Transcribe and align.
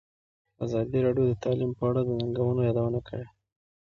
ازادي 0.65 0.99
راډیو 1.05 1.25
د 1.29 1.33
تعلیم 1.43 1.71
په 1.77 1.83
اړه 1.89 2.01
د 2.05 2.09
ننګونو 2.19 2.61
یادونه 2.69 2.99
کړې. 3.07 3.25